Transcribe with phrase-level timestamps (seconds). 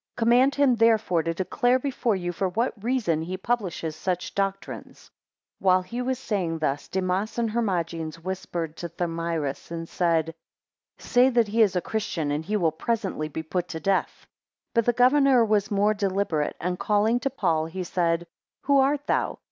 [0.17, 5.11] Command him therefore to declare before you for what reason he publishes such doctrines.
[5.59, 10.33] 3 While he was saying thus, Demas and Hermogenes (whispered to Thamyris, and) said;
[10.97, 14.25] Say that he is a Christian, and he will presently be put to death.
[14.73, 18.25] 4 But the governor was more deliberate, and calling to Paul, he said,
[18.63, 19.37] Who art thou?